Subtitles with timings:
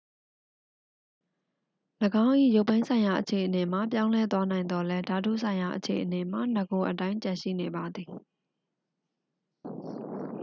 [2.23, 8.09] ၎င်း၏ ရုပ်ပိုင်းဆိုင်ရာအခြေအနေမှာ ပြောင်းလဲသွားနိုင်သော်လည်း ဓာတုဆိုင်ရာအခြေအနေမှာ နဂိုအတိုင်း ကျန်ရှိနေပါသည်